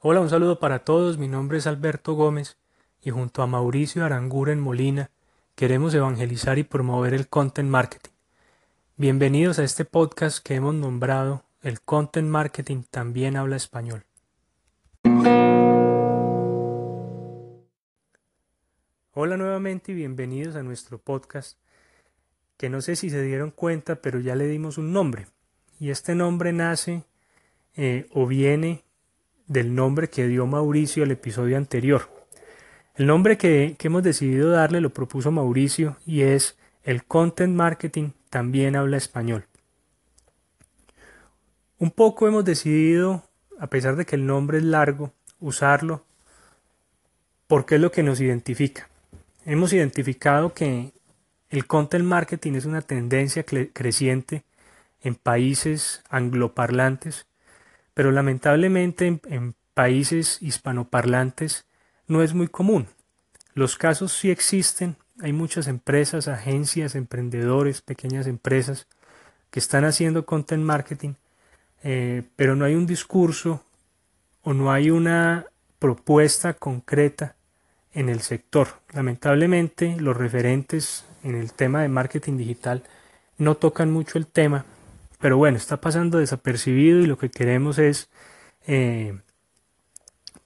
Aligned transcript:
Hola, 0.00 0.20
un 0.20 0.30
saludo 0.30 0.60
para 0.60 0.84
todos. 0.84 1.18
Mi 1.18 1.26
nombre 1.26 1.58
es 1.58 1.66
Alberto 1.66 2.12
Gómez 2.12 2.56
y 3.02 3.10
junto 3.10 3.42
a 3.42 3.48
Mauricio 3.48 4.04
Aranguren 4.04 4.60
Molina 4.60 5.10
queremos 5.56 5.92
evangelizar 5.92 6.56
y 6.56 6.62
promover 6.62 7.14
el 7.14 7.26
content 7.26 7.68
marketing. 7.68 8.12
Bienvenidos 8.96 9.58
a 9.58 9.64
este 9.64 9.84
podcast 9.84 10.38
que 10.38 10.54
hemos 10.54 10.76
nombrado 10.76 11.42
El 11.62 11.80
content 11.80 12.28
marketing 12.28 12.84
también 12.88 13.36
habla 13.36 13.56
español. 13.56 14.04
Hola 19.14 19.36
nuevamente 19.36 19.90
y 19.90 19.96
bienvenidos 19.96 20.54
a 20.54 20.62
nuestro 20.62 20.98
podcast 20.98 21.58
que 22.56 22.70
no 22.70 22.82
sé 22.82 22.94
si 22.94 23.10
se 23.10 23.20
dieron 23.20 23.50
cuenta 23.50 23.96
pero 23.96 24.20
ya 24.20 24.36
le 24.36 24.46
dimos 24.46 24.78
un 24.78 24.92
nombre 24.92 25.26
y 25.80 25.90
este 25.90 26.14
nombre 26.14 26.52
nace 26.52 27.02
eh, 27.74 28.06
o 28.14 28.28
viene 28.28 28.84
del 29.48 29.74
nombre 29.74 30.08
que 30.08 30.28
dio 30.28 30.46
Mauricio 30.46 31.02
al 31.02 31.10
episodio 31.10 31.56
anterior. 31.56 32.08
El 32.94 33.06
nombre 33.06 33.38
que, 33.38 33.76
hemos 33.80 34.02
decidido 34.02 34.50
darle 34.50 34.80
lo 34.80 34.90
propuso 34.90 35.30
Mauricio 35.30 35.96
y 36.06 36.22
es 36.22 36.56
el 36.84 37.04
Content 37.04 37.54
Marketing 37.54 38.10
también 38.30 38.76
habla 38.76 38.96
español. 38.96 39.46
Un 41.78 41.90
poco 41.90 42.28
hemos 42.28 42.44
decidido, 42.44 43.24
a 43.58 43.68
pesar 43.68 43.96
de 43.96 44.04
que 44.04 44.16
el 44.16 44.26
nombre 44.26 44.58
es 44.58 44.64
largo, 44.64 45.12
usarlo 45.40 46.04
porque 47.46 47.76
es 47.76 47.80
lo 47.80 47.90
que 47.90 48.02
nos 48.02 48.20
identifica. 48.20 48.88
Hemos 49.46 49.72
identificado 49.72 50.52
que 50.52 50.92
el 51.48 51.66
content 51.66 52.04
marketing 52.04 52.54
es 52.54 52.66
una 52.66 52.82
tendencia 52.82 53.44
creciente 53.44 54.44
en 55.00 55.14
países 55.14 56.02
angloparlantes 56.10 57.27
pero 57.98 58.12
lamentablemente 58.12 59.20
en, 59.26 59.56
países 59.74 60.38
hispanoparlantes 60.40 61.66
no 62.06 62.22
es 62.22 62.32
muy 62.32 62.46
común. 62.46 62.86
Los 63.54 63.76
casos 63.76 64.12
sí 64.12 64.30
existen, 64.30 64.94
hay 65.20 65.32
muchas 65.32 65.66
empresas, 65.66 66.28
agencias, 66.28 66.94
emprendedores, 66.94 67.82
pequeñas 67.82 68.28
empresas 68.28 68.86
que 69.50 69.58
están 69.58 69.84
haciendo 69.84 70.26
content 70.26 70.62
marketing, 70.62 71.14
eh, 71.82 72.22
pero 72.36 72.54
no 72.54 72.64
hay 72.64 72.76
un 72.76 72.86
discurso 72.86 73.64
o 74.42 74.54
no 74.54 74.70
hay 74.70 74.90
una 74.90 75.46
propuesta 75.80 76.54
concreta 76.54 77.34
en 77.92 78.08
el 78.08 78.20
sector. 78.20 78.68
Lamentablemente 78.92 79.96
los 79.98 80.16
referentes 80.16 81.04
en 81.24 81.34
el 81.34 81.52
tema 81.52 81.82
de 81.82 81.88
marketing 81.88 82.36
digital 82.36 82.84
no 83.38 83.56
tocan 83.56 83.90
mucho 83.90 84.18
el 84.18 84.28
tema 84.28 84.64
pero 85.18 85.36
bueno, 85.36 85.56
está 85.56 85.80
pasando 85.80 86.18
desapercibido 86.18 87.00
y 87.00 87.06
lo 87.06 87.18
que 87.18 87.30
queremos 87.30 87.78
es 87.78 88.08
eh, 88.66 89.18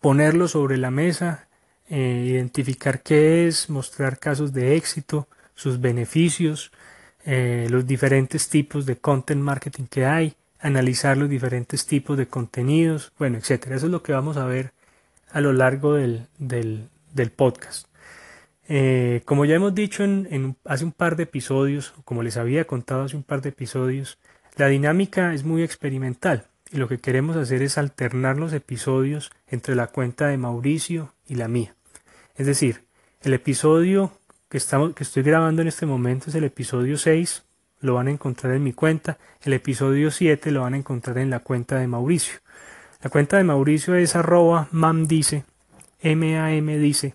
ponerlo 0.00 0.46
sobre 0.48 0.76
la 0.76 0.90
mesa, 0.90 1.48
eh, 1.88 2.24
identificar 2.26 3.02
qué 3.02 3.48
es, 3.48 3.68
mostrar 3.68 4.18
casos 4.18 4.52
de 4.52 4.76
éxito, 4.76 5.28
sus 5.54 5.80
beneficios, 5.80 6.70
eh, 7.24 7.66
los 7.70 7.86
diferentes 7.86 8.48
tipos 8.48 8.86
de 8.86 8.96
content 8.96 9.42
marketing 9.42 9.84
que 9.84 10.06
hay, 10.06 10.34
analizar 10.60 11.16
los 11.16 11.28
diferentes 11.28 11.86
tipos 11.86 12.16
de 12.16 12.28
contenidos, 12.28 13.12
bueno, 13.18 13.38
etcétera. 13.38 13.76
Eso 13.76 13.86
es 13.86 13.92
lo 13.92 14.02
que 14.02 14.12
vamos 14.12 14.36
a 14.36 14.46
ver 14.46 14.72
a 15.32 15.40
lo 15.40 15.52
largo 15.52 15.94
del, 15.94 16.26
del, 16.38 16.88
podcast. 17.34 17.86
como 19.24 19.44
ya 19.44 19.56
hemos 19.56 19.74
dicho 19.74 20.04
en, 20.04 20.56
hace 20.64 20.84
un 20.84 20.92
par 20.92 21.16
de 21.16 21.24
episodios, 21.24 21.92
como 22.04 22.22
les 22.22 22.36
había 22.36 22.66
contado 22.66 23.04
hace 23.04 23.16
un 23.16 23.22
par 23.22 23.40
de 23.42 23.50
episodios, 23.50 24.18
la 24.56 24.68
dinámica 24.68 25.32
es 25.34 25.44
muy 25.44 25.62
experimental 25.62 26.46
y 26.70 26.76
lo 26.76 26.88
que 26.88 26.98
queremos 26.98 27.36
hacer 27.36 27.62
es 27.62 27.78
alternar 27.78 28.36
los 28.36 28.52
episodios 28.52 29.30
entre 29.48 29.74
la 29.74 29.88
cuenta 29.88 30.28
de 30.28 30.36
Mauricio 30.36 31.12
y 31.26 31.34
la 31.34 31.48
mía. 31.48 31.74
Es 32.36 32.46
decir, 32.46 32.84
el 33.22 33.34
episodio 33.34 34.12
que, 34.48 34.58
estamos, 34.58 34.94
que 34.94 35.04
estoy 35.04 35.22
grabando 35.22 35.62
en 35.62 35.68
este 35.68 35.86
momento 35.86 36.30
es 36.30 36.34
el 36.34 36.44
episodio 36.44 36.96
6, 36.96 37.42
lo 37.80 37.94
van 37.94 38.08
a 38.08 38.10
encontrar 38.10 38.54
en 38.54 38.62
mi 38.62 38.72
cuenta, 38.72 39.18
el 39.42 39.52
episodio 39.52 40.10
7 40.10 40.50
lo 40.50 40.62
van 40.62 40.74
a 40.74 40.78
encontrar 40.78 41.18
en 41.18 41.30
la 41.30 41.40
cuenta 41.40 41.78
de 41.78 41.86
Mauricio. 41.86 42.40
La 43.02 43.10
cuenta 43.10 43.38
de 43.38 43.44
Mauricio 43.44 43.94
es 43.94 44.14
arroba 44.14 44.68
mamdice, 44.70 45.44
M-A-M 46.00 46.78
dice, 46.78 47.14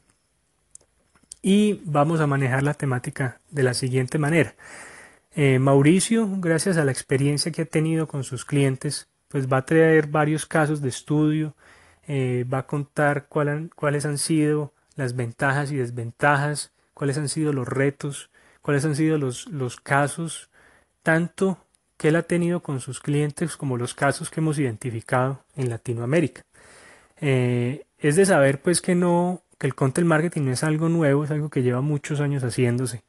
y 1.41 1.81
vamos 1.85 2.21
a 2.21 2.27
manejar 2.27 2.63
la 2.63 2.73
temática 2.73 3.39
de 3.51 3.61
la 3.61 3.75
siguiente 3.75 4.17
manera. 4.17 4.55
Eh, 5.37 5.59
Mauricio, 5.59 6.29
gracias 6.37 6.77
a 6.77 6.85
la 6.85 6.93
experiencia 6.93 7.51
que 7.51 7.63
ha 7.63 7.65
tenido 7.65 8.07
con 8.07 8.23
sus 8.23 8.45
clientes, 8.45 9.09
pues 9.27 9.51
va 9.51 9.57
a 9.57 9.65
traer 9.65 10.07
varios 10.07 10.45
casos 10.45 10.81
de 10.81 10.87
estudio, 10.87 11.55
eh, 12.07 12.45
va 12.51 12.59
a 12.59 12.67
contar 12.67 13.27
cuáles 13.27 14.05
han 14.05 14.17
sido 14.17 14.73
las 14.95 15.17
ventajas 15.17 15.73
y 15.73 15.75
desventajas, 15.75 16.71
cuáles 16.93 17.17
han 17.17 17.27
sido 17.27 17.51
los 17.51 17.67
retos, 17.67 18.29
cuáles 18.61 18.85
han 18.85 18.95
sido 18.95 19.17
los, 19.17 19.47
los 19.47 19.75
casos, 19.75 20.49
tanto 21.03 21.57
que 21.97 22.09
él 22.09 22.15
ha 22.15 22.23
tenido 22.23 22.61
con 22.61 22.79
sus 22.79 23.01
clientes 23.01 23.57
como 23.57 23.77
los 23.77 23.93
casos 23.93 24.29
que 24.29 24.39
hemos 24.39 24.57
identificado 24.57 25.43
en 25.57 25.69
Latinoamérica. 25.69 26.43
Eh, 27.19 27.85
es 27.97 28.15
de 28.15 28.25
saber 28.25 28.61
pues 28.61 28.81
que 28.81 28.95
no, 28.95 29.41
que 29.57 29.67
el 29.67 29.75
content 29.75 30.07
marketing 30.07 30.43
no 30.43 30.51
es 30.51 30.63
algo 30.63 30.87
nuevo, 30.87 31.25
es 31.25 31.31
algo 31.31 31.49
que 31.49 31.61
lleva 31.61 31.81
muchos 31.81 32.21
años 32.21 32.43
haciéndose. 32.43 33.03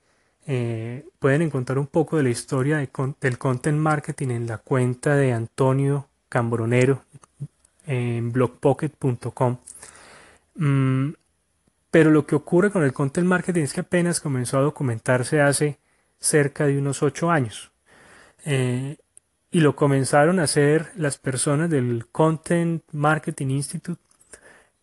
Eh, 0.46 1.04
pueden 1.18 1.42
encontrar 1.42 1.78
un 1.78 1.88
poco 1.88 2.16
de 2.16 2.22
la 2.22 2.28
historia 2.28 2.78
del 2.78 3.38
content 3.38 3.78
marketing 3.78 4.28
en 4.28 4.46
la 4.46 4.58
cuenta 4.58 5.16
de 5.16 5.32
Antonio 5.32 6.08
Cambronero 6.28 7.02
en 7.86 8.32
blogpocket.com. 8.32 9.58
Mm, 10.54 11.10
pero 11.90 12.10
lo 12.10 12.26
que 12.26 12.36
ocurre 12.36 12.70
con 12.70 12.84
el 12.84 12.92
content 12.92 13.26
marketing 13.26 13.62
es 13.62 13.72
que 13.72 13.80
apenas 13.80 14.20
comenzó 14.20 14.58
a 14.58 14.62
documentarse 14.62 15.40
hace 15.40 15.78
cerca 16.18 16.66
de 16.66 16.78
unos 16.78 17.02
ocho 17.02 17.30
años. 17.30 17.72
Eh, 18.44 18.96
y 19.50 19.60
lo 19.60 19.74
comenzaron 19.74 20.38
a 20.38 20.44
hacer 20.44 20.92
las 20.96 21.18
personas 21.18 21.70
del 21.70 22.06
Content 22.08 22.82
Marketing 22.92 23.48
Institute 23.48 24.00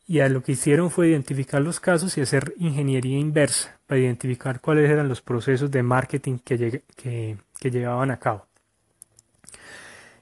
y 0.07 0.19
a 0.19 0.29
lo 0.29 0.43
que 0.43 0.53
hicieron 0.53 0.91
fue 0.91 1.09
identificar 1.09 1.61
los 1.61 1.79
casos 1.79 2.17
y 2.17 2.21
hacer 2.21 2.53
ingeniería 2.57 3.17
inversa 3.17 3.79
para 3.87 4.01
identificar 4.01 4.59
cuáles 4.59 4.89
eran 4.89 5.07
los 5.07 5.21
procesos 5.21 5.71
de 5.71 5.83
marketing 5.83 6.39
que, 6.39 7.37
llevaban 7.61 8.11
a 8.11 8.19
cabo. 8.19 8.45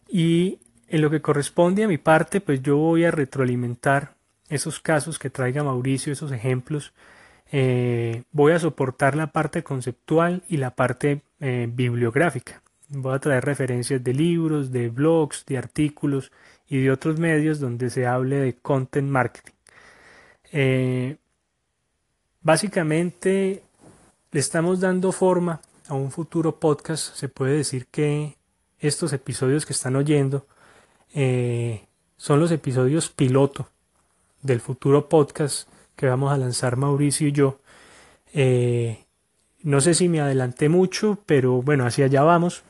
Y 0.07 0.59
en 0.87 1.01
lo 1.01 1.09
que 1.09 1.21
corresponde 1.21 1.83
a 1.83 1.87
mi 1.87 1.97
parte, 1.97 2.41
pues 2.41 2.61
yo 2.61 2.77
voy 2.77 3.05
a 3.05 3.11
retroalimentar 3.11 4.13
esos 4.49 4.79
casos 4.79 5.17
que 5.17 5.29
traiga 5.29 5.63
Mauricio, 5.63 6.13
esos 6.13 6.31
ejemplos. 6.31 6.93
Eh, 7.51 8.23
voy 8.31 8.51
a 8.51 8.59
soportar 8.59 9.15
la 9.15 9.27
parte 9.27 9.63
conceptual 9.63 10.43
y 10.47 10.57
la 10.57 10.75
parte 10.75 11.21
eh, 11.39 11.67
bibliográfica. 11.71 12.61
Voy 12.89 13.15
a 13.15 13.19
traer 13.19 13.45
referencias 13.45 14.03
de 14.03 14.13
libros, 14.13 14.71
de 14.71 14.89
blogs, 14.89 15.45
de 15.45 15.57
artículos 15.57 16.31
y 16.67 16.81
de 16.81 16.91
otros 16.91 17.17
medios 17.17 17.59
donde 17.59 17.89
se 17.89 18.05
hable 18.05 18.35
de 18.35 18.57
content 18.57 19.09
marketing. 19.09 19.53
Eh, 20.51 21.17
básicamente 22.41 23.63
le 24.31 24.39
estamos 24.39 24.79
dando 24.79 25.12
forma 25.12 25.62
a 25.88 25.94
un 25.94 26.12
futuro 26.12 26.59
podcast. 26.59 27.16
Se 27.16 27.29
puede 27.29 27.57
decir 27.57 27.88
que 27.88 28.38
estos 28.79 29.13
episodios 29.13 29.66
que 29.66 29.73
están 29.73 29.95
oyendo 29.95 30.45
eh, 31.13 31.88
son 32.17 32.40
los 32.40 32.51
episodios 32.51 33.09
piloto 33.09 33.69
del 34.41 34.59
futuro 34.59 35.07
podcast 35.07 35.67
que 35.95 36.07
vamos 36.07 36.31
a 36.31 36.38
lanzar 36.38 36.78
Mauricio 36.78 37.28
y 37.28 37.31
yo. 37.31 37.59
Eh, 38.34 39.06
no 39.61 39.81
sé 39.81 39.94
si 39.94 40.09
me 40.09 40.22
adelanté 40.22 40.69
mucho, 40.69 41.19
pero 41.25 41.61
bueno, 41.61 41.85
hacia 41.85 42.06
allá 42.06 42.23
vamos. 42.23 42.63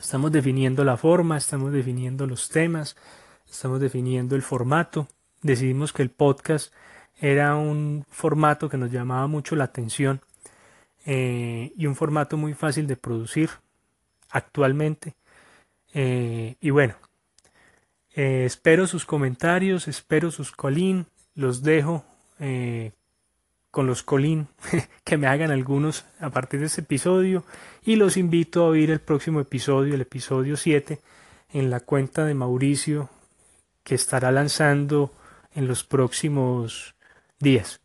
Estamos 0.00 0.32
definiendo 0.32 0.84
la 0.84 0.96
forma, 0.96 1.36
estamos 1.36 1.72
definiendo 1.72 2.26
los 2.26 2.48
temas, 2.48 2.96
estamos 3.48 3.80
definiendo 3.80 4.34
el 4.36 4.42
formato 4.42 5.08
decidimos 5.42 5.92
que 5.92 6.02
el 6.02 6.10
podcast 6.10 6.72
era 7.18 7.56
un 7.56 8.04
formato 8.10 8.68
que 8.68 8.76
nos 8.76 8.90
llamaba 8.90 9.26
mucho 9.26 9.56
la 9.56 9.64
atención 9.64 10.20
eh, 11.06 11.72
y 11.76 11.86
un 11.86 11.94
formato 11.94 12.36
muy 12.36 12.54
fácil 12.54 12.86
de 12.86 12.96
producir 12.96 13.50
actualmente. 14.30 15.14
Eh, 15.94 16.56
y 16.60 16.70
bueno, 16.70 16.94
eh, 18.14 18.44
espero 18.44 18.86
sus 18.86 19.06
comentarios, 19.06 19.88
espero 19.88 20.30
sus 20.30 20.52
colín, 20.52 21.06
los 21.34 21.62
dejo 21.62 22.04
con 23.70 23.86
los 23.86 24.02
colín 24.02 24.48
que 25.04 25.16
me 25.16 25.26
hagan 25.26 25.50
algunos 25.50 26.04
a 26.20 26.28
partir 26.28 26.60
de 26.60 26.66
este 26.66 26.82
episodio 26.82 27.44
y 27.82 27.96
los 27.96 28.18
invito 28.18 28.62
a 28.62 28.68
oír 28.68 28.90
el 28.90 29.00
próximo 29.00 29.40
episodio, 29.40 29.94
el 29.94 30.02
episodio 30.02 30.58
7, 30.58 31.00
en 31.52 31.70
la 31.70 31.80
cuenta 31.80 32.26
de 32.26 32.34
Mauricio 32.34 33.08
que 33.84 33.94
estará 33.94 34.30
lanzando 34.32 35.12
en 35.56 35.66
los 35.66 35.82
próximos 35.82 36.94
días. 37.40 37.80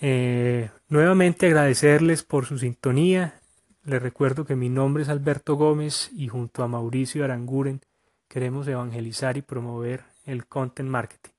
Eh, 0.00 0.70
nuevamente 0.88 1.46
agradecerles 1.46 2.22
por 2.22 2.46
su 2.46 2.58
sintonía. 2.58 3.40
Les 3.84 4.00
recuerdo 4.00 4.44
que 4.44 4.54
mi 4.54 4.68
nombre 4.68 5.02
es 5.02 5.08
Alberto 5.08 5.56
Gómez 5.56 6.10
y 6.14 6.28
junto 6.28 6.62
a 6.62 6.68
Mauricio 6.68 7.24
Aranguren 7.24 7.80
queremos 8.28 8.68
evangelizar 8.68 9.36
y 9.36 9.42
promover 9.42 10.04
el 10.24 10.46
content 10.46 10.88
marketing. 10.88 11.32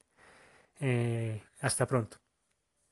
Eh, 0.81 1.41
hasta 1.61 1.85
pronto. 1.85 2.20